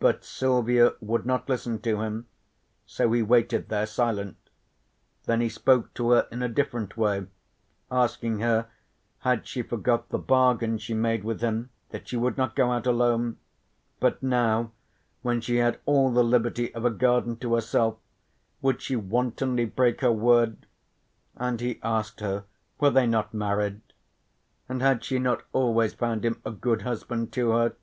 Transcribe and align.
But 0.00 0.24
Silvia 0.24 0.94
would 1.00 1.24
not 1.24 1.48
listen 1.48 1.78
to 1.82 2.00
him, 2.00 2.26
so 2.86 3.12
he 3.12 3.22
waited 3.22 3.68
there 3.68 3.86
silent. 3.86 4.36
Then 5.26 5.40
he 5.40 5.48
spoke 5.48 5.94
to 5.94 6.10
her 6.10 6.26
in 6.32 6.42
a 6.42 6.48
different 6.48 6.96
way, 6.96 7.28
asking 7.88 8.40
her 8.40 8.66
had 9.20 9.46
she 9.46 9.62
forgot 9.62 10.08
the 10.08 10.18
bargain 10.18 10.76
she 10.76 10.92
made 10.92 11.22
with 11.22 11.40
him 11.40 11.70
that 11.90 12.08
she 12.08 12.16
would 12.16 12.36
not 12.36 12.56
go 12.56 12.72
out 12.72 12.84
alone, 12.84 13.36
but 14.00 14.20
now 14.20 14.72
when 15.22 15.40
she 15.40 15.58
had 15.58 15.78
all 15.86 16.10
the 16.10 16.24
liberty 16.24 16.74
of 16.74 16.84
a 16.84 16.90
garden 16.90 17.36
to 17.36 17.54
herself 17.54 17.96
would 18.60 18.82
she 18.82 18.96
wantonly 18.96 19.66
break 19.66 20.00
her 20.00 20.10
word? 20.10 20.66
And 21.36 21.60
he 21.60 21.78
asked 21.84 22.18
her, 22.18 22.42
were 22.80 22.90
they 22.90 23.06
not 23.06 23.32
married? 23.32 23.82
And 24.68 24.82
had 24.82 25.04
she 25.04 25.20
not 25.20 25.44
always 25.52 25.94
found 25.94 26.24
him 26.24 26.42
a 26.44 26.50
good 26.50 26.82
husband 26.82 27.32
to 27.34 27.50
her? 27.52 27.76